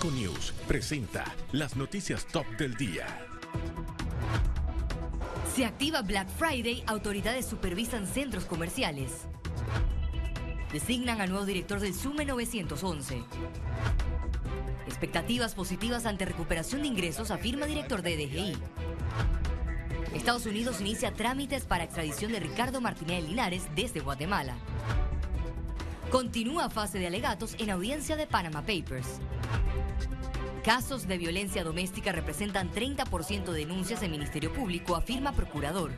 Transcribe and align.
Econews 0.00 0.54
presenta 0.66 1.26
las 1.52 1.76
noticias 1.76 2.24
top 2.24 2.46
del 2.56 2.74
día. 2.74 3.06
Se 5.54 5.66
activa 5.66 6.00
Black 6.00 6.26
Friday, 6.26 6.82
autoridades 6.86 7.44
supervisan 7.44 8.06
centros 8.06 8.46
comerciales. 8.46 9.26
Designan 10.72 11.20
a 11.20 11.26
nuevo 11.26 11.44
director 11.44 11.80
del 11.80 11.92
SUME 11.92 12.24
911. 12.24 13.22
Expectativas 14.86 15.54
positivas 15.54 16.06
ante 16.06 16.24
recuperación 16.24 16.80
de 16.80 16.88
ingresos, 16.88 17.30
afirma 17.30 17.66
director 17.66 18.00
de 18.00 18.16
DGI. 18.16 18.56
Estados 20.14 20.46
Unidos 20.46 20.80
inicia 20.80 21.12
trámites 21.12 21.66
para 21.66 21.84
extradición 21.84 22.32
de 22.32 22.40
Ricardo 22.40 22.80
Martínez 22.80 23.22
Linares 23.24 23.64
desde 23.76 24.00
Guatemala. 24.00 24.56
Continúa 26.10 26.70
fase 26.70 26.98
de 26.98 27.06
alegatos 27.06 27.54
en 27.58 27.68
audiencia 27.68 28.16
de 28.16 28.26
Panama 28.26 28.62
Papers. 28.62 29.20
Casos 30.64 31.08
de 31.08 31.16
violencia 31.16 31.64
doméstica 31.64 32.12
representan 32.12 32.70
30% 32.70 33.44
de 33.44 33.60
denuncias 33.60 34.02
en 34.02 34.10
Ministerio 34.10 34.52
Público, 34.52 34.94
afirma 34.94 35.32
procurador. 35.32 35.90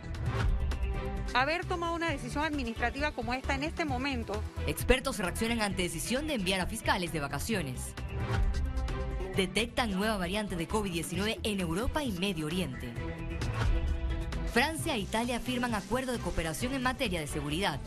Haber 1.34 1.64
tomado 1.64 1.96
una 1.96 2.10
decisión 2.10 2.44
administrativa 2.44 3.10
como 3.10 3.34
esta 3.34 3.56
en 3.56 3.64
este 3.64 3.84
momento. 3.84 4.40
Expertos 4.68 5.18
reaccionan 5.18 5.62
ante 5.62 5.82
decisión 5.82 6.28
de 6.28 6.34
enviar 6.34 6.60
a 6.60 6.66
fiscales 6.66 7.12
de 7.12 7.18
vacaciones. 7.18 7.92
Detectan 9.36 9.90
nueva 9.96 10.16
variante 10.16 10.54
de 10.54 10.68
COVID-19 10.68 11.40
en 11.42 11.58
Europa 11.58 12.04
y 12.04 12.12
Medio 12.12 12.46
Oriente. 12.46 12.92
Francia 14.52 14.94
e 14.94 15.00
Italia 15.00 15.40
firman 15.40 15.74
acuerdo 15.74 16.12
de 16.12 16.18
cooperación 16.18 16.74
en 16.74 16.82
materia 16.82 17.18
de 17.18 17.26
seguridad. 17.26 17.80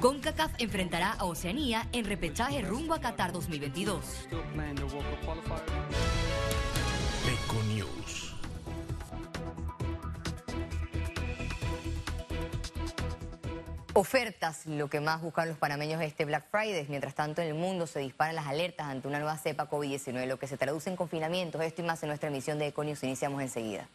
CONCACAF 0.00 0.52
enfrentará 0.58 1.10
a 1.10 1.24
Oceanía 1.24 1.88
en 1.90 2.04
repechaje 2.04 2.62
rumbo 2.62 2.94
a 2.94 3.00
Qatar 3.00 3.32
2022. 3.32 4.28
Econews. 7.26 8.34
Ofertas, 13.92 14.66
lo 14.66 14.88
que 14.88 15.00
más 15.00 15.20
buscan 15.20 15.48
los 15.48 15.58
panameños 15.58 16.00
este 16.00 16.24
Black 16.24 16.44
Friday. 16.48 16.86
Mientras 16.88 17.16
tanto, 17.16 17.42
en 17.42 17.48
el 17.48 17.54
mundo 17.54 17.88
se 17.88 17.98
disparan 17.98 18.36
las 18.36 18.46
alertas 18.46 18.86
ante 18.86 19.08
una 19.08 19.18
nueva 19.18 19.36
cepa 19.36 19.68
COVID-19, 19.68 20.26
lo 20.26 20.38
que 20.38 20.46
se 20.46 20.56
traduce 20.56 20.90
en 20.90 20.94
confinamientos. 20.94 21.60
Esto 21.60 21.82
y 21.82 21.84
más 21.84 22.00
en 22.04 22.10
nuestra 22.10 22.28
emisión 22.28 22.60
de 22.60 22.68
Econews. 22.68 23.02
Iniciamos 23.02 23.42
enseguida. 23.42 23.88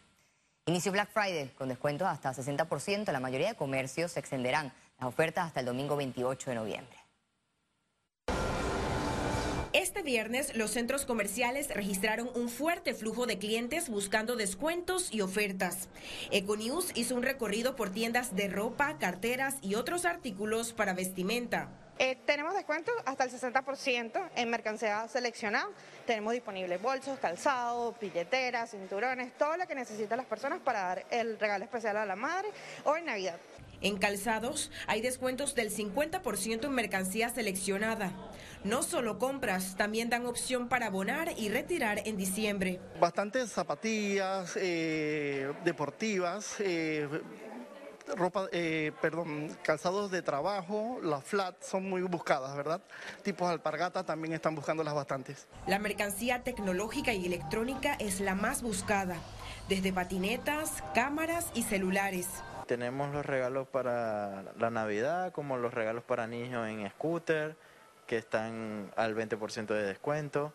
Inicio 0.65 0.91
Black 0.91 1.09
Friday 1.13 1.49
con 1.57 1.69
descuentos 1.69 2.07
hasta 2.09 2.33
60%. 2.33 3.09
La 3.13 3.21
mayoría 3.21 3.47
de 3.47 3.55
comercios 3.55 4.11
se 4.11 4.19
extenderán 4.19 4.73
las 5.03 5.13
ofertas 5.13 5.47
hasta 5.47 5.59
el 5.59 5.65
domingo 5.65 5.97
28 5.97 6.49
de 6.49 6.55
noviembre. 6.55 6.97
Este 9.73 10.03
viernes 10.03 10.55
los 10.55 10.71
centros 10.71 11.05
comerciales 11.05 11.73
registraron 11.73 12.29
un 12.35 12.47
fuerte 12.47 12.93
flujo 12.93 13.25
de 13.25 13.39
clientes 13.39 13.89
buscando 13.89 14.35
descuentos 14.35 15.11
y 15.11 15.21
ofertas. 15.21 15.89
Econews 16.31 16.91
hizo 16.95 17.15
un 17.15 17.23
recorrido 17.23 17.75
por 17.75 17.89
tiendas 17.89 18.35
de 18.35 18.47
ropa, 18.47 18.97
carteras 18.99 19.57
y 19.61 19.75
otros 19.75 20.05
artículos 20.05 20.73
para 20.73 20.93
vestimenta. 20.93 21.69
Eh, 21.99 22.17
tenemos 22.25 22.53
descuentos 22.53 22.93
hasta 23.05 23.23
el 23.23 23.31
60% 23.31 24.29
en 24.35 24.49
mercancía 24.49 25.07
seleccionada. 25.07 25.67
Tenemos 26.05 26.33
disponibles 26.33 26.81
bolsos, 26.81 27.19
calzado, 27.19 27.95
billeteras, 27.99 28.71
cinturones, 28.71 29.35
todo 29.37 29.57
lo 29.57 29.67
que 29.67 29.75
necesitan 29.75 30.17
las 30.17 30.27
personas 30.27 30.59
para 30.59 30.81
dar 30.81 31.05
el 31.09 31.39
regalo 31.39 31.65
especial 31.65 31.97
a 31.97 32.05
la 32.05 32.15
madre 32.15 32.49
o 32.83 32.95
en 32.95 33.05
Navidad. 33.05 33.39
En 33.83 33.97
calzados 33.97 34.71
hay 34.87 35.01
descuentos 35.01 35.55
del 35.55 35.69
50% 35.69 36.65
en 36.65 36.71
mercancía 36.71 37.27
seleccionada. 37.29 38.13
No 38.63 38.81
solo 38.81 39.19
compras, 39.19 39.75
también 39.75 40.09
dan 40.09 40.25
opción 40.25 40.69
para 40.69 40.87
abonar 40.87 41.33
y 41.37 41.49
retirar 41.49 42.01
en 42.05 42.15
diciembre. 42.15 42.79
Bastantes 43.01 43.51
zapatillas 43.51 44.53
eh, 44.55 45.51
deportivas, 45.65 46.55
eh, 46.59 47.09
ropa, 48.15 48.47
eh, 48.53 48.93
perdón, 49.01 49.49
calzados 49.63 50.11
de 50.11 50.21
trabajo, 50.21 50.99
las 51.03 51.25
flat 51.25 51.61
son 51.61 51.89
muy 51.89 52.03
buscadas, 52.03 52.55
¿verdad? 52.55 52.79
Tipos 53.21 53.49
alpargata 53.49 54.05
también 54.05 54.33
están 54.33 54.55
buscándolas 54.55 54.93
bastantes. 54.93 55.45
La 55.67 55.77
mercancía 55.77 56.43
tecnológica 56.43 57.13
y 57.13 57.25
electrónica 57.25 57.95
es 57.95 58.21
la 58.21 58.33
más 58.33 58.61
buscada, 58.61 59.17
desde 59.67 59.91
patinetas, 59.91 60.81
cámaras 60.93 61.47
y 61.53 61.63
celulares. 61.63 62.27
Tenemos 62.67 63.13
los 63.13 63.25
regalos 63.25 63.67
para 63.67 64.43
la 64.57 64.69
Navidad, 64.69 65.31
como 65.31 65.57
los 65.57 65.73
regalos 65.73 66.03
para 66.03 66.27
niños 66.27 66.67
en 66.67 66.89
scooter, 66.91 67.55
que 68.07 68.17
están 68.17 68.91
al 68.95 69.15
20% 69.15 69.67
de 69.67 69.83
descuento. 69.83 70.53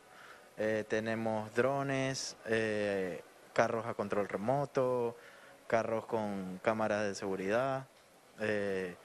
Eh, 0.56 0.84
tenemos 0.88 1.54
drones, 1.54 2.36
eh, 2.46 3.22
carros 3.52 3.86
a 3.86 3.94
control 3.94 4.28
remoto, 4.28 5.16
carros 5.66 6.06
con 6.06 6.60
cámaras 6.62 7.04
de 7.04 7.14
seguridad, 7.14 7.86
eh, 8.40 8.96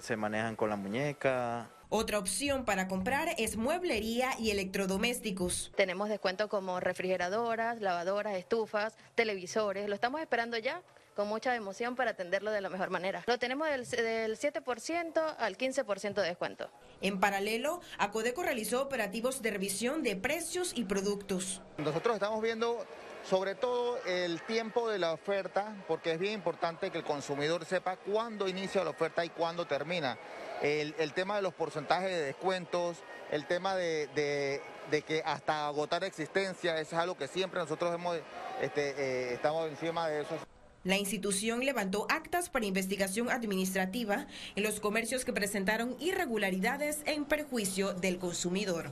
se 0.00 0.16
manejan 0.16 0.56
con 0.56 0.70
la 0.70 0.76
muñeca, 0.76 1.68
otra 1.96 2.18
opción 2.18 2.64
para 2.64 2.88
comprar 2.88 3.28
es 3.38 3.56
mueblería 3.56 4.30
y 4.40 4.50
electrodomésticos. 4.50 5.70
Tenemos 5.76 6.08
descuento 6.08 6.48
como 6.48 6.80
refrigeradoras, 6.80 7.80
lavadoras, 7.80 8.36
estufas, 8.36 8.96
televisores. 9.14 9.88
Lo 9.88 9.94
estamos 9.94 10.20
esperando 10.20 10.58
ya 10.58 10.82
con 11.14 11.28
mucha 11.28 11.54
emoción 11.54 11.96
para 11.96 12.12
atenderlo 12.12 12.50
de 12.50 12.60
la 12.60 12.68
mejor 12.68 12.90
manera. 12.90 13.22
Lo 13.26 13.38
tenemos 13.38 13.68
del, 13.68 13.86
7% 13.86 15.34
al 15.38 15.56
15% 15.56 16.14
de 16.14 16.22
descuento. 16.22 16.70
En 17.00 17.20
paralelo, 17.20 17.80
Acodeco 17.98 18.42
realizó 18.42 18.82
operativos 18.82 19.42
de 19.42 19.50
revisión 19.50 20.02
de 20.02 20.16
precios 20.16 20.72
y 20.74 20.84
productos. 20.84 21.62
Nosotros 21.78 22.14
estamos 22.14 22.42
viendo 22.42 22.84
sobre 23.28 23.54
todo 23.54 23.98
el 24.04 24.42
tiempo 24.42 24.88
de 24.90 24.98
la 24.98 25.12
oferta, 25.12 25.74
porque 25.88 26.12
es 26.12 26.18
bien 26.18 26.34
importante 26.34 26.90
que 26.90 26.98
el 26.98 27.04
consumidor 27.04 27.64
sepa 27.64 27.96
cuándo 27.96 28.48
inicia 28.48 28.84
la 28.84 28.90
oferta 28.90 29.24
y 29.24 29.30
cuándo 29.30 29.66
termina. 29.66 30.18
El, 30.60 31.12
tema 31.14 31.36
de 31.36 31.42
los 31.42 31.54
porcentajes 31.54 32.10
de 32.10 32.22
descuentos, 32.22 32.98
el 33.30 33.46
tema 33.46 33.74
de, 33.76 34.60
que 35.06 35.22
hasta 35.24 35.66
agotar 35.66 36.04
existencia, 36.04 36.78
eso 36.78 36.96
es 36.96 37.02
algo 37.02 37.16
que 37.16 37.28
siempre 37.28 37.60
nosotros 37.60 37.94
hemos, 37.94 38.18
este, 38.60 38.90
eh, 38.90 39.34
estamos 39.34 39.68
encima 39.68 40.08
de 40.08 40.22
eso. 40.22 40.36
La 40.84 40.98
institución 40.98 41.64
levantó 41.64 42.06
actas 42.10 42.50
para 42.50 42.66
investigación 42.66 43.30
administrativa 43.30 44.26
en 44.54 44.62
los 44.62 44.80
comercios 44.80 45.24
que 45.24 45.32
presentaron 45.32 45.96
irregularidades 45.98 47.00
en 47.06 47.24
perjuicio 47.24 47.94
del 47.94 48.18
consumidor. 48.18 48.90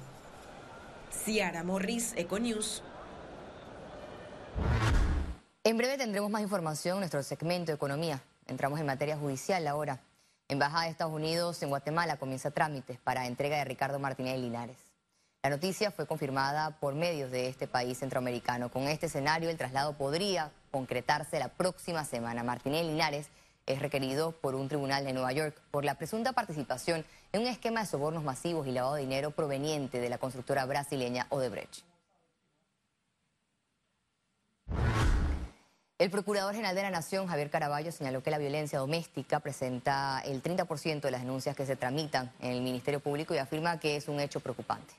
Ciara 1.10 1.62
Morris, 1.62 2.14
Econews. 2.16 2.82
En 5.64 5.76
breve 5.76 5.98
tendremos 5.98 6.30
más 6.30 6.40
información 6.40 6.94
en 6.94 7.00
nuestro 7.00 7.22
segmento 7.22 7.72
de 7.72 7.76
economía. 7.76 8.22
Entramos 8.46 8.80
en 8.80 8.86
materia 8.86 9.18
judicial 9.18 9.66
ahora. 9.66 10.00
Embajada 10.48 10.84
de 10.84 10.90
Estados 10.90 11.12
Unidos 11.12 11.62
en 11.62 11.68
Guatemala 11.68 12.16
comienza 12.16 12.50
trámites 12.50 12.98
para 13.00 13.26
entrega 13.26 13.58
de 13.58 13.64
Ricardo 13.64 13.98
Martínez 13.98 14.40
Linares. 14.40 14.91
La 15.44 15.50
noticia 15.50 15.90
fue 15.90 16.06
confirmada 16.06 16.70
por 16.78 16.94
medios 16.94 17.32
de 17.32 17.48
este 17.48 17.66
país 17.66 17.98
centroamericano. 17.98 18.70
Con 18.70 18.84
este 18.84 19.06
escenario, 19.06 19.50
el 19.50 19.58
traslado 19.58 19.94
podría 19.94 20.52
concretarse 20.70 21.40
la 21.40 21.48
próxima 21.48 22.04
semana. 22.04 22.44
Martínez 22.44 22.86
Linares 22.86 23.26
es 23.66 23.80
requerido 23.80 24.30
por 24.30 24.54
un 24.54 24.68
tribunal 24.68 25.04
de 25.04 25.12
Nueva 25.12 25.32
York 25.32 25.60
por 25.72 25.84
la 25.84 25.96
presunta 25.96 26.32
participación 26.32 27.04
en 27.32 27.40
un 27.40 27.48
esquema 27.48 27.80
de 27.80 27.86
sobornos 27.86 28.22
masivos 28.22 28.68
y 28.68 28.70
lavado 28.70 28.94
de 28.94 29.00
dinero 29.00 29.32
proveniente 29.32 29.98
de 29.98 30.08
la 30.08 30.18
constructora 30.18 30.64
brasileña 30.64 31.26
Odebrecht. 31.30 31.82
El 35.98 36.10
Procurador 36.10 36.54
General 36.54 36.76
de 36.76 36.82
la 36.82 36.90
Nación, 36.90 37.26
Javier 37.26 37.50
Caraballo, 37.50 37.90
señaló 37.90 38.22
que 38.22 38.30
la 38.30 38.38
violencia 38.38 38.78
doméstica 38.78 39.40
presenta 39.40 40.22
el 40.24 40.40
30% 40.40 41.00
de 41.00 41.10
las 41.10 41.22
denuncias 41.22 41.56
que 41.56 41.66
se 41.66 41.74
tramitan 41.74 42.30
en 42.38 42.52
el 42.52 42.62
Ministerio 42.62 43.00
Público 43.00 43.34
y 43.34 43.38
afirma 43.38 43.80
que 43.80 43.96
es 43.96 44.06
un 44.06 44.20
hecho 44.20 44.38
preocupante. 44.38 44.94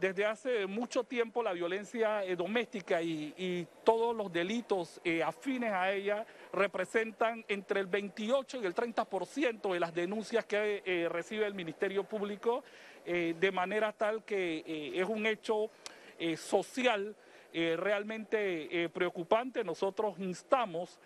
Desde 0.00 0.26
hace 0.26 0.66
mucho 0.66 1.04
tiempo 1.04 1.42
la 1.42 1.54
violencia 1.54 2.22
eh, 2.22 2.36
doméstica 2.36 3.00
y, 3.00 3.66
todos 3.82 4.16
los 4.16 4.32
delitos 4.32 5.00
eh, 5.04 5.22
afines 5.22 5.72
a 5.72 5.92
ella 5.92 6.26
representan 6.52 7.44
entre 7.46 7.80
el 7.80 7.86
28 7.86 8.60
y 8.60 8.66
el 8.66 8.74
30% 8.74 9.72
de 9.72 9.80
las 9.80 9.94
denuncias 9.94 10.44
que 10.44 10.82
eh, 10.84 11.08
recibe 11.08 11.46
el 11.46 11.54
Ministerio 11.54 12.04
Público, 12.04 12.64
de 13.04 13.52
manera 13.52 13.92
tal 13.92 14.24
que 14.24 14.92
es 14.92 15.08
un 15.08 15.26
hecho 15.26 15.70
social 16.36 17.14
realmente 17.52 18.90
preocupante. 18.92 19.62
Nosotros 19.62 20.18
instamos 20.18 20.98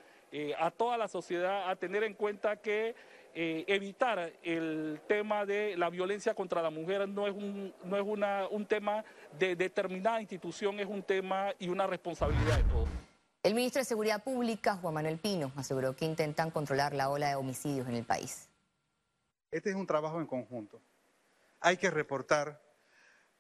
a 0.58 0.70
toda 0.70 0.96
la 0.96 1.08
sociedad 1.08 1.70
a 1.70 1.76
tener 1.76 2.04
en 2.04 2.14
cuenta 2.14 2.56
que 2.56 2.94
eh, 3.34 3.64
evitar 3.68 4.32
el 4.42 5.00
tema 5.06 5.46
de 5.46 5.76
la 5.76 5.88
violencia 5.88 6.34
contra 6.34 6.62
la 6.62 6.70
mujer 6.70 7.08
no 7.08 7.26
es, 7.26 7.34
un, 7.34 7.72
no 7.84 7.96
es 7.96 8.02
una, 8.04 8.48
un 8.48 8.66
tema 8.66 9.04
de 9.38 9.54
determinada 9.54 10.20
institución, 10.20 10.80
es 10.80 10.86
un 10.86 11.02
tema 11.02 11.52
y 11.58 11.68
una 11.68 11.86
responsabilidad 11.86 12.56
de 12.56 12.64
todos. 12.64 12.88
El 13.42 13.54
ministro 13.54 13.80
de 13.80 13.84
Seguridad 13.84 14.22
Pública, 14.22 14.76
Juan 14.76 14.94
Manuel 14.94 15.18
Pino, 15.18 15.52
aseguró 15.56 15.94
que 15.94 16.04
intentan 16.04 16.50
controlar 16.50 16.92
la 16.92 17.08
ola 17.08 17.28
de 17.28 17.36
homicidios 17.36 17.88
en 17.88 17.94
el 17.94 18.04
país. 18.04 18.50
Este 19.50 19.70
es 19.70 19.76
un 19.76 19.86
trabajo 19.86 20.20
en 20.20 20.26
conjunto. 20.26 20.80
Hay 21.60 21.76
que 21.76 21.90
reportar 21.90 22.60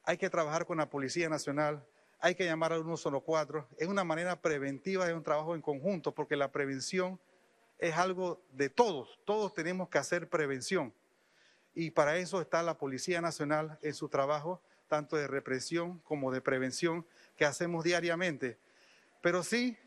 hay 0.04 0.16
que 0.16 0.30
trabajar 0.30 0.66
con 0.66 0.78
la 0.78 0.88
Policía 0.88 1.28
Nacional, 1.28 1.86
hay 2.20 2.34
que 2.34 2.44
llamar 2.44 2.72
al 2.72 2.84
114. 2.84 3.66
Es 3.78 3.88
una 3.88 4.04
manera 4.04 4.40
preventiva, 4.40 5.08
es 5.08 5.14
un 5.14 5.22
trabajo 5.22 5.54
en 5.54 5.62
conjunto, 5.62 6.12
porque 6.12 6.36
la 6.36 6.52
prevención 6.52 7.18
es 7.78 7.96
algo 7.96 8.42
de 8.52 8.68
todos, 8.68 9.18
todos 9.24 9.54
tenemos 9.54 9.88
que 9.88 9.98
hacer 9.98 10.28
prevención. 10.28 10.92
Y 11.74 11.90
para 11.90 12.18
eso 12.18 12.40
está 12.40 12.62
la 12.62 12.76
Policía 12.76 13.20
Nacional 13.20 13.78
en 13.82 13.94
su 13.94 14.08
trabajo, 14.08 14.60
tanto 14.88 15.16
de 15.16 15.26
represión 15.26 15.98
como 16.00 16.30
de 16.30 16.40
prevención, 16.40 17.06
que 17.36 17.46
hacemos 17.46 17.84
diariamente. 17.84 18.58
Pero 19.22 19.42
sí, 19.42 19.78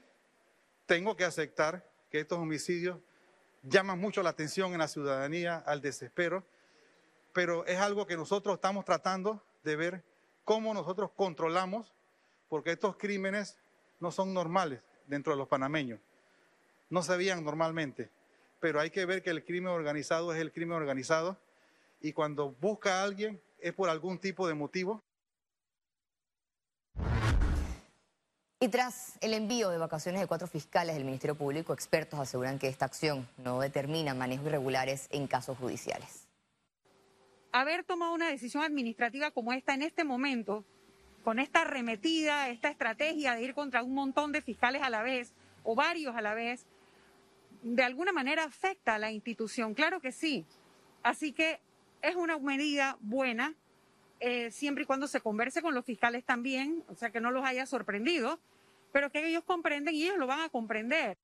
tengo 0.86 1.15
que 1.15 1.25
aceptar 1.25 1.88
que 2.09 2.19
estos 2.19 2.39
homicidios 2.39 3.00
llaman 3.63 4.00
mucho 4.00 4.24
la 4.24 4.29
atención 4.29 4.74
en 4.74 4.79
la 4.79 4.88
ciudadanía, 4.88 5.57
al 5.57 5.81
desespero, 5.81 6.44
pero 7.31 7.65
es 7.65 7.79
algo 7.79 8.06
que 8.06 8.18
nosotros 8.18 8.56
estamos 8.56 8.86
tratando 8.86 9.44
de 9.63 9.75
ver 9.75 10.03
cómo 10.45 10.74
nosotros 10.74 11.12
controlamos, 11.15 11.94
porque 12.53 12.73
estos 12.73 12.97
crímenes 12.97 13.57
no 14.00 14.11
son 14.11 14.31
normales 14.31 14.79
dentro 15.07 15.33
de 15.33 15.39
los 15.39 15.47
panameños, 15.47 16.00
no 16.91 17.01
se 17.01 17.17
veían 17.17 17.44
normalmente, 17.44 18.11
pero 18.59 18.79
hay 18.79 18.91
que 18.91 19.07
ver 19.07 19.23
que 19.23 19.31
el 19.31 19.44
crimen 19.44 19.71
organizado 19.71 20.31
es 20.31 20.39
el 20.39 20.51
crimen 20.51 20.77
organizado 20.77 21.39
y 22.00 22.13
cuando 22.13 22.51
busca 22.51 23.00
a 23.00 23.05
alguien 23.05 23.41
es 23.59 23.73
por 23.73 23.89
algún 23.89 24.19
tipo 24.19 24.47
de 24.47 24.53
motivo. 24.53 25.01
Y 28.59 28.67
tras 28.67 29.17
el 29.21 29.33
envío 29.33 29.71
de 29.71 29.79
vacaciones 29.79 30.21
de 30.21 30.27
cuatro 30.27 30.47
fiscales 30.47 30.94
del 30.94 31.05
Ministerio 31.05 31.33
Público, 31.33 31.73
expertos 31.73 32.19
aseguran 32.19 32.59
que 32.59 32.67
esta 32.67 32.85
acción 32.85 33.27
no 33.38 33.61
determina 33.61 34.13
manejos 34.13 34.45
irregulares 34.45 35.07
en 35.09 35.25
casos 35.25 35.57
judiciales 35.57 36.27
haber 37.53 37.83
tomado 37.83 38.13
una 38.13 38.29
decisión 38.29 38.63
administrativa 38.63 39.29
como 39.31 39.53
esta 39.53 39.75
en 39.75 39.83
este 39.83 40.03
momento, 40.03 40.65
con 41.23 41.39
esta 41.39 41.61
arremetida, 41.61 42.49
esta 42.49 42.69
estrategia 42.69 43.35
de 43.35 43.43
ir 43.43 43.53
contra 43.53 43.81
un 43.81 43.93
montón 43.93 44.31
de 44.31 44.41
fiscales 44.41 44.81
a 44.81 44.89
la 44.89 45.01
vez 45.01 45.33
o 45.63 45.75
varios 45.75 46.15
a 46.15 46.21
la 46.21 46.33
vez, 46.33 46.65
de 47.61 47.83
alguna 47.83 48.11
manera 48.11 48.43
afecta 48.43 48.95
a 48.95 48.99
la 48.99 49.11
institución. 49.11 49.73
Claro 49.73 50.01
que 50.01 50.11
sí. 50.11 50.45
Así 51.01 51.31
que 51.31 51.61
es 52.01 52.15
una 52.15 52.37
medida 52.37 52.97
buena, 52.99 53.55
eh, 54.19 54.51
siempre 54.51 54.83
y 54.83 54.85
cuando 54.85 55.07
se 55.07 55.21
converse 55.21 55.61
con 55.61 55.73
los 55.73 55.85
fiscales 55.85 56.25
también, 56.25 56.83
o 56.87 56.95
sea, 56.95 57.11
que 57.11 57.21
no 57.21 57.31
los 57.31 57.45
haya 57.45 57.65
sorprendido, 57.65 58.39
pero 58.91 59.09
que 59.09 59.25
ellos 59.25 59.43
comprenden 59.45 59.95
y 59.95 60.03
ellos 60.03 60.17
lo 60.17 60.27
van 60.27 60.41
a 60.41 60.49
comprender. 60.49 61.17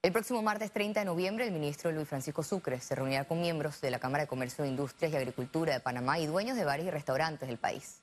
El 0.00 0.12
próximo 0.12 0.42
martes 0.42 0.70
30 0.70 1.00
de 1.00 1.06
noviembre, 1.06 1.44
el 1.44 1.50
ministro 1.50 1.90
Luis 1.90 2.06
Francisco 2.06 2.44
Sucre 2.44 2.80
se 2.80 2.94
reunirá 2.94 3.24
con 3.24 3.40
miembros 3.40 3.80
de 3.80 3.90
la 3.90 3.98
Cámara 3.98 4.22
de 4.22 4.28
Comercio, 4.28 4.64
Industrias 4.64 5.12
y 5.12 5.16
Agricultura 5.16 5.72
de 5.72 5.80
Panamá 5.80 6.20
y 6.20 6.26
dueños 6.26 6.56
de 6.56 6.64
bares 6.64 6.86
y 6.86 6.90
restaurantes 6.90 7.48
del 7.48 7.58
país. 7.58 8.00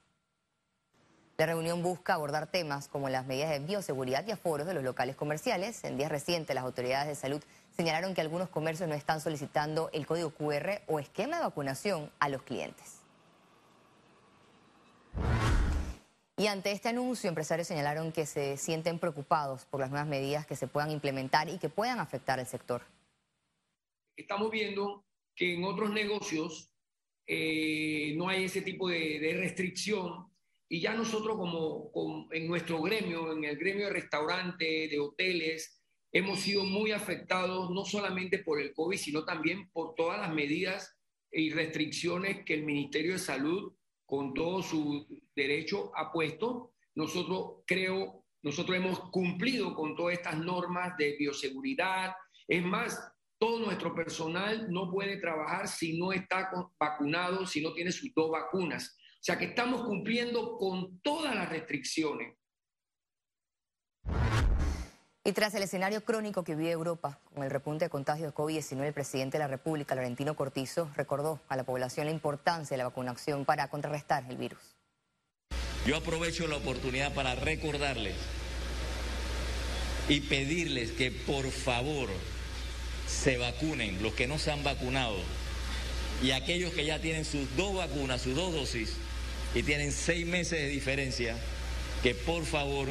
La 1.37 1.45
reunión 1.45 1.81
busca 1.81 2.15
abordar 2.15 2.47
temas 2.47 2.89
como 2.89 3.07
las 3.07 3.25
medidas 3.25 3.49
de 3.49 3.59
bioseguridad 3.59 4.27
y 4.27 4.31
aforos 4.31 4.67
de 4.67 4.73
los 4.73 4.83
locales 4.83 5.15
comerciales. 5.15 5.85
En 5.85 5.95
días 5.95 6.11
recientes, 6.11 6.53
las 6.53 6.65
autoridades 6.65 7.07
de 7.07 7.15
salud 7.15 7.41
señalaron 7.77 8.13
que 8.13 8.19
algunos 8.19 8.49
comercios 8.49 8.89
no 8.89 8.95
están 8.95 9.21
solicitando 9.21 9.89
el 9.93 10.05
código 10.05 10.31
QR 10.31 10.81
o 10.87 10.99
esquema 10.99 11.37
de 11.37 11.43
vacunación 11.43 12.11
a 12.19 12.27
los 12.27 12.41
clientes. 12.41 13.04
Y 16.37 16.47
ante 16.47 16.71
este 16.71 16.89
anuncio, 16.89 17.29
empresarios 17.29 17.67
señalaron 17.67 18.11
que 18.11 18.25
se 18.25 18.57
sienten 18.57 18.99
preocupados 18.99 19.63
por 19.65 19.79
las 19.79 19.89
nuevas 19.89 20.07
medidas 20.07 20.45
que 20.45 20.57
se 20.57 20.67
puedan 20.67 20.91
implementar 20.91 21.47
y 21.47 21.57
que 21.57 21.69
puedan 21.69 21.99
afectar 21.99 22.39
al 22.39 22.47
sector. 22.47 22.81
Estamos 24.17 24.51
viendo 24.51 25.05
que 25.33 25.53
en 25.53 25.63
otros 25.63 25.91
negocios 25.91 26.73
eh, 27.25 28.13
no 28.17 28.27
hay 28.27 28.45
ese 28.45 28.61
tipo 28.61 28.89
de, 28.89 29.37
restricción 29.39 30.27
y 30.67 30.81
ya 30.81 30.93
nosotros 30.93 31.37
como, 31.37 32.27
en 32.31 32.47
nuestro 32.47 32.81
gremio, 32.81 33.31
en 33.31 33.45
el 33.45 33.57
gremio 33.57 33.85
de 33.85 33.93
restaurantes, 33.93 34.91
de 34.91 34.99
hoteles, 34.99 35.81
hemos 36.11 36.39
sido 36.39 36.65
muy 36.65 36.91
afectados 36.91 37.69
no 37.71 37.85
solamente 37.85 38.39
por 38.39 38.59
el 38.59 38.73
COVID, 38.73 38.97
sino 38.97 39.23
también 39.23 39.69
por 39.69 39.95
todas 39.95 40.19
las 40.19 40.33
medidas 40.33 40.97
y 41.31 41.51
restricciones 41.51 42.43
que 42.43 42.55
el 42.55 42.63
Ministerio 42.63 43.13
de 43.13 43.19
Salud 43.19 43.73
con 44.05 44.33
todo 44.33 44.61
su 44.61 45.07
derecho 45.35 45.91
a 45.95 46.11
puesto. 46.11 46.73
Nosotros 46.95 47.63
creo, 47.65 48.25
nosotros 48.41 48.77
hemos 48.77 48.99
cumplido 49.11 49.75
con 49.75 49.95
todas 49.95 50.13
estas 50.17 50.37
normas 50.37 50.95
de 50.97 51.15
bioseguridad. 51.17 52.13
Es 52.47 52.63
más, 52.63 52.99
todo 53.37 53.59
nuestro 53.59 53.93
personal 53.93 54.71
no 54.71 54.89
puede 54.89 55.17
trabajar 55.17 55.67
si 55.67 55.97
no 55.97 56.13
está 56.13 56.51
vacunado, 56.79 57.45
si 57.45 57.61
no 57.61 57.73
tiene 57.73 57.91
sus 57.91 58.13
dos 58.13 58.31
vacunas. 58.31 58.97
O 58.97 59.23
sea 59.25 59.37
que 59.37 59.45
estamos 59.45 59.83
cumpliendo 59.83 60.57
con 60.57 60.99
todas 61.01 61.35
las 61.35 61.49
restricciones. 61.49 62.37
Y 65.27 65.31
tras 65.31 65.55
el 65.55 65.63
escenario 65.63 66.05
crónico 66.05 66.43
que 66.43 66.55
vive 66.55 66.69
Europa 66.69 67.19
con 67.33 67.43
el 67.43 67.49
repunte 67.49 67.85
de 67.85 67.89
contagios 67.89 68.31
de 68.31 68.35
COVID-19, 68.35 68.85
el 68.85 68.93
presidente 68.93 69.39
de 69.39 69.43
la 69.43 69.47
República, 69.47 69.95
Laurentino 69.95 70.35
Cortizo, 70.35 70.91
recordó 70.95 71.39
a 71.49 71.55
la 71.55 71.63
población 71.63 72.05
la 72.05 72.11
importancia 72.11 72.75
de 72.75 72.77
la 72.77 72.89
vacunación 72.89 73.43
para 73.43 73.67
contrarrestar 73.67 74.23
el 74.29 74.37
virus. 74.37 74.74
Yo 75.85 75.97
aprovecho 75.97 76.47
la 76.47 76.57
oportunidad 76.57 77.13
para 77.13 77.35
recordarles 77.35 78.15
y 80.09 80.21
pedirles 80.21 80.91
que 80.91 81.11
por 81.11 81.51
favor 81.51 82.09
se 83.07 83.37
vacunen 83.37 84.01
los 84.01 84.13
que 84.13 84.27
no 84.27 84.39
se 84.39 84.51
han 84.51 84.63
vacunado 84.63 85.17
y 86.23 86.31
aquellos 86.31 86.73
que 86.73 86.85
ya 86.85 86.99
tienen 86.99 87.25
sus 87.25 87.55
dos 87.55 87.75
vacunas, 87.75 88.21
sus 88.21 88.35
dos 88.35 88.53
dosis 88.53 88.93
y 89.53 89.63
tienen 89.63 89.91
seis 89.91 90.25
meses 90.25 90.59
de 90.59 90.67
diferencia, 90.67 91.35
que 92.03 92.15
por 92.15 92.45
favor 92.45 92.89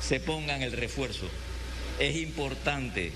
se 0.00 0.20
pongan 0.20 0.62
el 0.62 0.72
refuerzo 0.72 1.28
es 1.98 2.16
importante. 2.16 3.12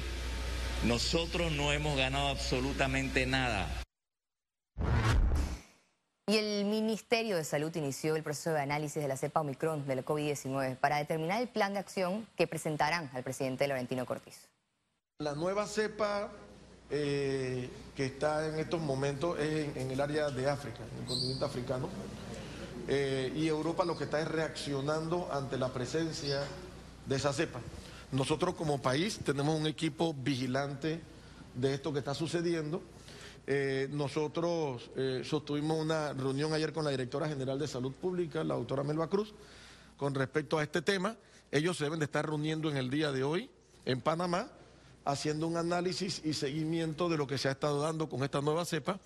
Nosotros 0.84 1.52
no 1.52 1.72
hemos 1.72 1.96
ganado 1.96 2.28
absolutamente 2.28 3.26
nada. 3.26 3.68
Y 6.30 6.36
el 6.36 6.64
Ministerio 6.64 7.34
de 7.34 7.42
Salud 7.42 7.74
inició 7.74 8.14
el 8.14 8.22
proceso 8.22 8.50
de 8.50 8.60
análisis 8.60 9.02
de 9.02 9.08
la 9.08 9.16
cepa 9.16 9.40
Omicron 9.40 9.84
del 9.88 10.04
COVID-19 10.04 10.76
para 10.76 10.98
determinar 10.98 11.42
el 11.42 11.48
plan 11.48 11.72
de 11.72 11.80
acción 11.80 12.24
que 12.36 12.46
presentarán 12.46 13.10
al 13.14 13.24
presidente 13.24 13.66
Laurentino 13.66 14.06
Cortiz. 14.06 14.46
La 15.18 15.34
nueva 15.34 15.66
cepa 15.66 16.30
eh, 16.88 17.68
que 17.96 18.06
está 18.06 18.46
en 18.46 18.60
estos 18.60 18.80
momentos 18.80 19.40
es 19.40 19.76
en, 19.76 19.90
el 19.90 20.00
área 20.00 20.30
de 20.30 20.48
África, 20.48 20.78
en 20.94 21.02
el 21.02 21.04
continente 21.08 21.44
africano. 21.44 21.88
Eh, 22.86 23.32
y 23.34 23.48
Europa 23.48 23.84
lo 23.84 23.98
que 23.98 24.04
está 24.04 24.20
es 24.20 24.28
reaccionando 24.28 25.28
ante 25.32 25.58
la 25.58 25.72
presencia 25.72 26.44
de 27.06 27.16
esa 27.16 27.32
cepa. 27.32 27.58
Nosotros 28.12 28.54
como 28.54 28.80
país 28.80 29.18
tenemos 29.24 29.58
un 29.58 29.66
equipo 29.66 30.14
vigilante 30.14 31.00
de 31.56 31.74
esto 31.74 31.92
que 31.92 31.98
está 31.98 32.14
sucediendo. 32.14 32.80
Eh, 33.46 33.88
nosotros 33.90 34.90
eh, 34.96 35.22
sostuvimos 35.24 35.78
una 35.78 36.12
reunión 36.12 36.52
ayer 36.52 36.72
con 36.72 36.84
la 36.84 36.90
directora 36.90 37.28
general 37.28 37.58
de 37.58 37.66
Salud 37.66 37.92
Pública, 37.92 38.44
la 38.44 38.54
doctora 38.54 38.84
Melba 38.84 39.08
Cruz, 39.08 39.34
con 39.96 40.14
respecto 40.14 40.58
a 40.58 40.62
este 40.62 40.82
tema. 40.82 41.16
Ellos 41.50 41.76
se 41.76 41.84
deben 41.84 41.98
de 41.98 42.04
estar 42.04 42.26
reuniendo 42.26 42.70
en 42.70 42.76
el 42.76 42.90
día 42.90 43.12
de 43.12 43.24
hoy 43.24 43.50
en 43.84 44.00
Panamá, 44.00 44.48
haciendo 45.04 45.46
un 45.46 45.56
análisis 45.56 46.22
y 46.24 46.34
seguimiento 46.34 47.08
de 47.08 47.16
lo 47.16 47.26
que 47.26 47.38
se 47.38 47.48
ha 47.48 47.52
estado 47.52 47.80
dando 47.80 48.08
con 48.08 48.22
esta 48.22 48.40
nueva 48.40 48.64
cepa, 48.64 49.00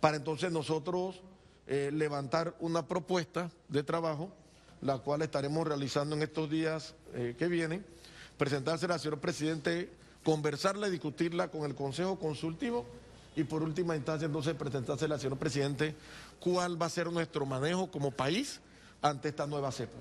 para 0.00 0.16
entonces 0.16 0.52
nosotros 0.52 1.20
eh, 1.66 1.90
levantar 1.92 2.54
una 2.60 2.86
propuesta 2.86 3.50
de 3.68 3.82
trabajo, 3.82 4.30
la 4.80 4.98
cual 4.98 5.22
estaremos 5.22 5.66
realizando 5.66 6.14
en 6.14 6.22
estos 6.22 6.48
días 6.50 6.94
que 7.36 7.48
vienen 7.48 7.84
presentársela 8.38 8.94
al 8.94 9.00
señor 9.00 9.18
presidente, 9.18 9.90
conversarla 10.22 10.88
y 10.88 10.92
discutirla 10.92 11.48
con 11.48 11.64
el 11.64 11.74
Consejo 11.74 12.18
Consultivo 12.18 12.86
y 13.36 13.44
por 13.44 13.62
última 13.62 13.96
instancia 13.96 14.26
entonces 14.26 14.54
presentársela 14.54 15.14
al 15.14 15.20
señor 15.20 15.38
presidente 15.38 15.94
cuál 16.40 16.80
va 16.80 16.86
a 16.86 16.90
ser 16.90 17.10
nuestro 17.12 17.46
manejo 17.46 17.90
como 17.90 18.10
país 18.10 18.60
ante 19.02 19.28
esta 19.28 19.46
nueva 19.46 19.70
cepa. 19.72 19.98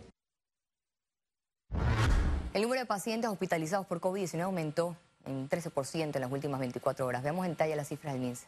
El 2.53 2.61
número 2.63 2.81
de 2.81 2.87
pacientes 2.87 3.29
hospitalizados 3.29 3.85
por 3.85 4.01
COVID-19 4.01 4.41
aumentó 4.41 4.97
en 5.25 5.49
13% 5.49 6.15
en 6.15 6.21
las 6.21 6.31
últimas 6.31 6.59
24 6.59 7.05
horas. 7.05 7.21
Veamos 7.21 7.45
en 7.45 7.51
detalle 7.51 7.75
las 7.75 7.87
cifras 7.87 8.13
del 8.13 8.23
MINSA. 8.23 8.47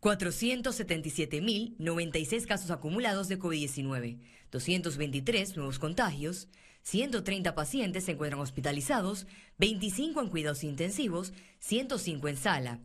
477.096 0.00 2.46
casos 2.46 2.70
acumulados 2.70 3.28
de 3.28 3.38
COVID-19, 3.38 4.18
223 4.50 5.56
nuevos 5.56 5.80
contagios, 5.80 6.48
130 6.88 7.54
pacientes 7.54 8.04
se 8.04 8.12
encuentran 8.12 8.40
hospitalizados, 8.40 9.26
25 9.58 10.22
en 10.22 10.30
cuidados 10.30 10.64
intensivos, 10.64 11.34
105 11.58 12.28
en 12.28 12.38
sala. 12.38 12.80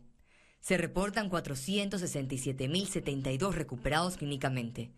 Se 0.60 0.76
reportan 0.76 1.30
467.072 1.30 3.54
recuperados 3.54 4.18
clínicamente. 4.18 4.92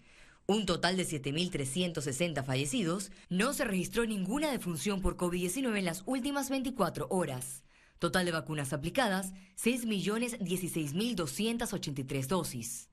Un 0.47 0.67
total 0.67 0.97
de 0.97 1.07
7.360 1.07 2.45
fallecidos. 2.45 3.13
No 3.29 3.53
se 3.53 3.65
registró 3.65 4.05
ninguna 4.07 4.51
defunción 4.51 5.01
por 5.01 5.17
COVID-19 5.17 5.79
en 5.79 5.85
las 5.85 6.03
últimas 6.07 6.51
24 6.51 7.07
horas. 7.09 7.63
Total 8.01 8.25
de 8.25 8.33
vacunas 8.33 8.73
aplicadas, 8.73 9.35
6.016.283 9.57 12.27
dosis. 12.27 12.89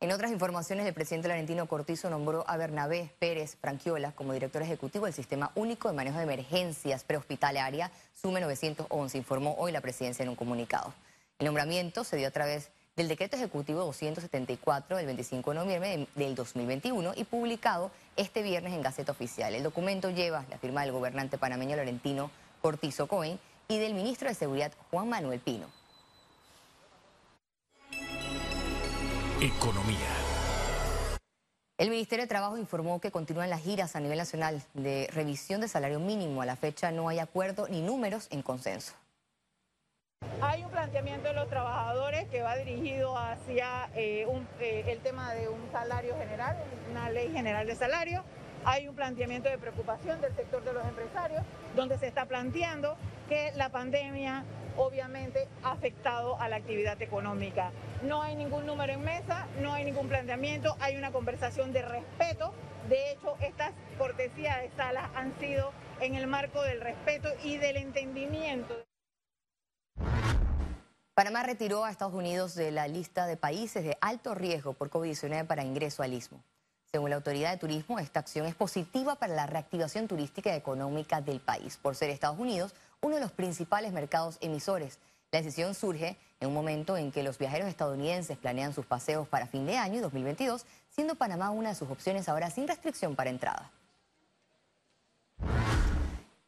En 0.00 0.12
otras 0.12 0.30
informaciones, 0.30 0.86
el 0.86 0.94
presidente 0.94 1.26
Laurentino 1.26 1.66
Cortizo 1.66 2.08
nombró 2.08 2.44
a 2.46 2.56
Bernabé 2.56 3.10
Pérez 3.18 3.56
Franquiola 3.56 4.12
como 4.12 4.32
director 4.32 4.62
ejecutivo 4.62 5.06
del 5.06 5.14
Sistema 5.14 5.50
Único 5.56 5.88
de 5.88 5.94
Manejo 5.94 6.18
de 6.18 6.22
Emergencias 6.22 7.02
Prehospitalaria, 7.02 7.90
SUME 8.14 8.40
911, 8.40 9.18
informó 9.18 9.56
hoy 9.58 9.72
la 9.72 9.80
presidencia 9.80 10.22
en 10.22 10.28
un 10.28 10.36
comunicado. 10.36 10.94
El 11.40 11.46
nombramiento 11.46 12.04
se 12.04 12.16
dio 12.16 12.28
a 12.28 12.30
través 12.30 12.70
del 12.94 13.08
decreto 13.08 13.34
ejecutivo 13.34 13.80
274 13.80 14.98
del 14.98 15.06
25 15.06 15.50
de 15.50 15.56
noviembre 15.56 16.06
del 16.14 16.36
2021 16.36 17.14
y 17.16 17.24
publicado 17.24 17.90
este 18.14 18.42
viernes 18.42 18.74
en 18.74 18.82
Gaceta 18.82 19.10
Oficial. 19.10 19.52
El 19.52 19.64
documento 19.64 20.10
lleva 20.10 20.44
la 20.48 20.58
firma 20.58 20.82
del 20.82 20.92
gobernante 20.92 21.38
panameño 21.38 21.74
Laurentino 21.74 22.30
Cortizo 22.62 23.08
Cohen 23.08 23.40
y 23.66 23.80
del 23.80 23.94
ministro 23.94 24.28
de 24.28 24.36
Seguridad 24.36 24.70
Juan 24.92 25.08
Manuel 25.08 25.40
Pino. 25.40 25.77
Economía. 29.40 29.96
El 31.78 31.90
Ministerio 31.90 32.24
de 32.24 32.28
Trabajo 32.28 32.58
informó 32.58 33.00
que 33.00 33.12
continúan 33.12 33.48
las 33.48 33.62
giras 33.62 33.94
a 33.94 34.00
nivel 34.00 34.18
nacional 34.18 34.60
de 34.74 35.08
revisión 35.14 35.60
de 35.60 35.68
salario 35.68 36.00
mínimo. 36.00 36.42
A 36.42 36.46
la 36.46 36.56
fecha 36.56 36.90
no 36.90 37.08
hay 37.08 37.20
acuerdo 37.20 37.68
ni 37.68 37.80
números 37.80 38.26
en 38.32 38.42
consenso. 38.42 38.94
Hay 40.40 40.64
un 40.64 40.70
planteamiento 40.72 41.28
de 41.28 41.34
los 41.34 41.48
trabajadores 41.48 42.28
que 42.30 42.42
va 42.42 42.56
dirigido 42.56 43.16
hacia 43.16 43.88
eh, 43.94 44.26
eh, 44.58 44.84
el 44.88 44.98
tema 45.02 45.32
de 45.34 45.48
un 45.48 45.70
salario 45.70 46.16
general, 46.18 46.56
una 46.90 47.08
ley 47.08 47.30
general 47.30 47.64
de 47.68 47.76
salario. 47.76 48.24
Hay 48.64 48.88
un 48.88 48.94
planteamiento 48.94 49.48
de 49.48 49.58
preocupación 49.58 50.20
del 50.20 50.34
sector 50.34 50.62
de 50.64 50.72
los 50.72 50.84
empresarios, 50.84 51.42
donde 51.76 51.98
se 51.98 52.06
está 52.06 52.26
planteando 52.26 52.96
que 53.28 53.52
la 53.56 53.70
pandemia 53.70 54.44
obviamente 54.76 55.48
ha 55.62 55.72
afectado 55.72 56.40
a 56.40 56.48
la 56.48 56.56
actividad 56.56 57.00
económica. 57.02 57.72
No 58.02 58.22
hay 58.22 58.36
ningún 58.36 58.66
número 58.66 58.92
en 58.92 59.02
mesa, 59.02 59.46
no 59.60 59.72
hay 59.72 59.84
ningún 59.84 60.08
planteamiento, 60.08 60.76
hay 60.80 60.96
una 60.96 61.10
conversación 61.10 61.72
de 61.72 61.82
respeto. 61.82 62.52
De 62.88 63.12
hecho, 63.12 63.36
estas 63.40 63.72
cortesías 63.98 64.60
de 64.60 64.70
salas 64.76 65.10
han 65.14 65.38
sido 65.38 65.72
en 66.00 66.14
el 66.14 66.26
marco 66.26 66.62
del 66.62 66.80
respeto 66.80 67.28
y 67.42 67.56
del 67.56 67.76
entendimiento. 67.76 68.74
Panamá 71.14 71.42
retiró 71.42 71.84
a 71.84 71.90
Estados 71.90 72.14
Unidos 72.14 72.54
de 72.54 72.70
la 72.70 72.86
lista 72.86 73.26
de 73.26 73.36
países 73.36 73.82
de 73.82 73.98
alto 74.00 74.36
riesgo 74.36 74.74
por 74.74 74.88
COVID-19 74.88 75.48
para 75.48 75.64
ingreso 75.64 76.04
al 76.04 76.12
istmo. 76.12 76.40
Según 76.90 77.10
la 77.10 77.16
autoridad 77.16 77.50
de 77.50 77.58
turismo, 77.58 77.98
esta 77.98 78.20
acción 78.20 78.46
es 78.46 78.54
positiva 78.54 79.16
para 79.16 79.34
la 79.34 79.46
reactivación 79.46 80.08
turística 80.08 80.50
y 80.50 80.56
económica 80.56 81.20
del 81.20 81.38
país, 81.38 81.76
por 81.76 81.94
ser 81.94 82.08
Estados 82.08 82.38
Unidos 82.38 82.74
uno 83.02 83.16
de 83.16 83.20
los 83.20 83.30
principales 83.30 83.92
mercados 83.92 84.38
emisores. 84.40 84.98
La 85.30 85.42
decisión 85.42 85.74
surge 85.74 86.16
en 86.40 86.48
un 86.48 86.54
momento 86.54 86.96
en 86.96 87.12
que 87.12 87.22
los 87.22 87.36
viajeros 87.36 87.68
estadounidenses 87.68 88.38
planean 88.38 88.72
sus 88.72 88.86
paseos 88.86 89.28
para 89.28 89.46
fin 89.46 89.66
de 89.66 89.76
año 89.76 89.98
y 89.98 90.00
2022, 90.00 90.64
siendo 90.88 91.14
Panamá 91.14 91.50
una 91.50 91.68
de 91.68 91.74
sus 91.74 91.90
opciones 91.90 92.26
ahora 92.26 92.48
sin 92.48 92.66
restricción 92.66 93.14
para 93.14 93.28
entrada. 93.28 93.70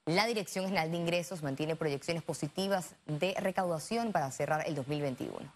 La 0.06 0.26
Dirección 0.26 0.64
General 0.64 0.90
de 0.90 0.96
Ingresos 0.96 1.42
mantiene 1.42 1.76
proyecciones 1.76 2.22
positivas 2.22 2.94
de 3.04 3.34
recaudación 3.38 4.10
para 4.10 4.30
cerrar 4.30 4.66
el 4.66 4.74
2021. 4.74 5.52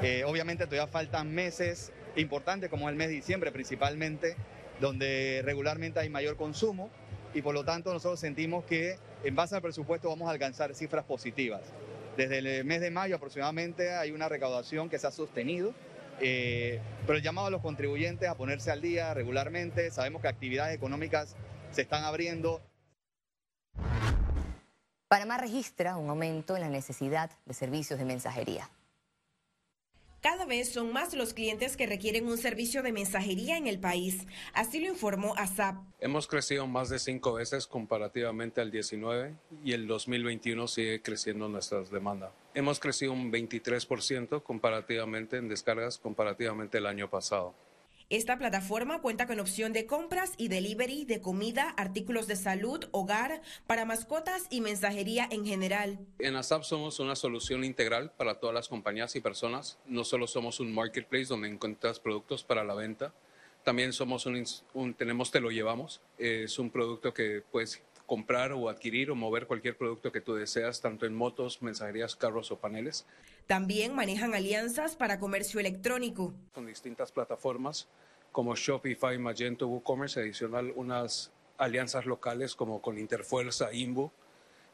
Eh, 0.00 0.24
obviamente 0.24 0.66
todavía 0.66 0.90
faltan 0.90 1.32
meses 1.32 1.92
importantes 2.16 2.70
como 2.70 2.88
el 2.88 2.96
mes 2.96 3.08
de 3.08 3.14
diciembre 3.14 3.52
principalmente, 3.52 4.36
donde 4.80 5.42
regularmente 5.44 6.00
hay 6.00 6.08
mayor 6.08 6.36
consumo 6.36 6.90
y 7.32 7.42
por 7.42 7.54
lo 7.54 7.64
tanto 7.64 7.92
nosotros 7.92 8.20
sentimos 8.20 8.64
que 8.64 8.98
en 9.24 9.34
base 9.34 9.56
al 9.56 9.62
presupuesto 9.62 10.08
vamos 10.08 10.28
a 10.28 10.32
alcanzar 10.32 10.74
cifras 10.74 11.04
positivas. 11.04 11.62
Desde 12.16 12.38
el 12.38 12.64
mes 12.64 12.80
de 12.80 12.90
mayo 12.90 13.16
aproximadamente 13.16 13.92
hay 13.94 14.12
una 14.12 14.28
recaudación 14.28 14.88
que 14.88 14.98
se 14.98 15.06
ha 15.06 15.10
sostenido, 15.10 15.74
eh, 16.20 16.80
pero 17.06 17.18
el 17.18 17.24
llamado 17.24 17.48
a 17.48 17.50
los 17.50 17.60
contribuyentes 17.60 18.28
a 18.28 18.36
ponerse 18.36 18.70
al 18.70 18.80
día 18.80 19.12
regularmente, 19.14 19.90
sabemos 19.90 20.22
que 20.22 20.28
actividades 20.28 20.76
económicas 20.76 21.34
se 21.72 21.82
están 21.82 22.04
abriendo. 22.04 22.62
Panamá 25.08 25.38
registra 25.38 25.96
un 25.96 26.08
aumento 26.08 26.54
en 26.54 26.62
la 26.62 26.68
necesidad 26.68 27.30
de 27.46 27.54
servicios 27.54 27.98
de 27.98 28.04
mensajería. 28.04 28.70
Cada 30.24 30.46
vez 30.46 30.72
son 30.72 30.90
más 30.90 31.12
los 31.12 31.34
clientes 31.34 31.76
que 31.76 31.86
requieren 31.86 32.26
un 32.26 32.38
servicio 32.38 32.82
de 32.82 32.92
mensajería 32.92 33.58
en 33.58 33.66
el 33.66 33.78
país. 33.78 34.26
Así 34.54 34.80
lo 34.80 34.88
informó 34.88 35.34
ASAP. 35.36 35.76
Hemos 36.00 36.26
crecido 36.26 36.66
más 36.66 36.88
de 36.88 36.98
cinco 36.98 37.34
veces 37.34 37.66
comparativamente 37.66 38.62
al 38.62 38.70
19 38.70 39.34
y 39.62 39.72
el 39.72 39.86
2021 39.86 40.66
sigue 40.66 41.02
creciendo 41.02 41.46
nuestra 41.50 41.82
demanda. 41.82 42.32
Hemos 42.54 42.80
crecido 42.80 43.12
un 43.12 43.30
23% 43.30 44.42
comparativamente 44.42 45.36
en 45.36 45.46
descargas 45.46 45.98
comparativamente 45.98 46.78
el 46.78 46.86
año 46.86 47.10
pasado. 47.10 47.54
Esta 48.10 48.38
plataforma 48.38 49.00
cuenta 49.00 49.26
con 49.26 49.40
opción 49.40 49.72
de 49.72 49.86
compras 49.86 50.34
y 50.36 50.48
delivery 50.48 51.04
de 51.06 51.20
comida, 51.20 51.70
artículos 51.70 52.26
de 52.26 52.36
salud, 52.36 52.84
hogar, 52.90 53.40
para 53.66 53.86
mascotas 53.86 54.46
y 54.50 54.60
mensajería 54.60 55.26
en 55.30 55.46
general. 55.46 55.98
En 56.18 56.36
ASAP 56.36 56.64
somos 56.64 57.00
una 57.00 57.16
solución 57.16 57.64
integral 57.64 58.12
para 58.16 58.38
todas 58.38 58.54
las 58.54 58.68
compañías 58.68 59.16
y 59.16 59.20
personas. 59.20 59.78
No 59.86 60.04
solo 60.04 60.26
somos 60.26 60.60
un 60.60 60.74
marketplace 60.74 61.26
donde 61.26 61.48
encuentras 61.48 61.98
productos 61.98 62.44
para 62.44 62.62
la 62.62 62.74
venta, 62.74 63.14
también 63.64 63.94
somos 63.94 64.26
un, 64.26 64.94
tenemos 64.94 65.30
Te 65.30 65.40
lo 65.40 65.50
llevamos. 65.50 66.02
Es 66.18 66.58
un 66.58 66.70
producto 66.70 67.14
que 67.14 67.42
puedes 67.50 67.82
comprar 68.06 68.52
o 68.52 68.68
adquirir 68.68 69.10
o 69.10 69.14
mover 69.14 69.46
cualquier 69.46 69.78
producto 69.78 70.12
que 70.12 70.20
tú 70.20 70.34
deseas, 70.34 70.82
tanto 70.82 71.06
en 71.06 71.14
motos, 71.14 71.62
mensajerías, 71.62 72.14
carros 72.14 72.50
o 72.52 72.58
paneles. 72.58 73.06
También 73.46 73.94
manejan 73.94 74.34
alianzas 74.34 74.96
para 74.96 75.18
comercio 75.18 75.60
electrónico. 75.60 76.32
Con 76.52 76.66
distintas 76.66 77.12
plataformas 77.12 77.88
como 78.32 78.56
Shopify, 78.56 79.16
Magento, 79.18 79.68
WooCommerce, 79.68 80.20
adicional 80.20 80.72
unas 80.74 81.30
alianzas 81.56 82.04
locales 82.04 82.56
como 82.56 82.82
con 82.82 82.98
Interfuerza, 82.98 83.72
Imbu, 83.72 84.10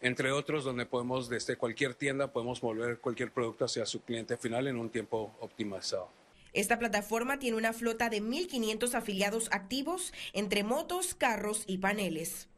entre 0.00 0.32
otros, 0.32 0.64
donde 0.64 0.86
podemos 0.86 1.28
desde 1.28 1.56
cualquier 1.56 1.94
tienda 1.94 2.32
podemos 2.32 2.62
mover 2.62 2.98
cualquier 3.00 3.32
producto 3.32 3.66
hacia 3.66 3.84
su 3.84 4.00
cliente 4.00 4.38
final 4.38 4.66
en 4.66 4.78
un 4.78 4.88
tiempo 4.88 5.34
optimizado. 5.40 6.08
Esta 6.52 6.78
plataforma 6.78 7.38
tiene 7.38 7.56
una 7.58 7.72
flota 7.72 8.08
de 8.08 8.22
1.500 8.22 8.94
afiliados 8.94 9.48
activos 9.52 10.12
entre 10.32 10.64
motos, 10.64 11.14
carros 11.14 11.64
y 11.66 11.78
paneles. 11.78 12.48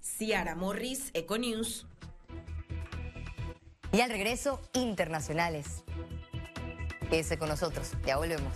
Ciara 0.00 0.54
Morris, 0.54 1.10
Econews. 1.12 1.86
Y 3.96 4.02
al 4.02 4.10
regreso, 4.10 4.60
internacionales. 4.74 5.82
Quédese 7.08 7.38
con 7.38 7.48
nosotros, 7.48 7.92
ya 8.04 8.18
volvemos. 8.18 8.52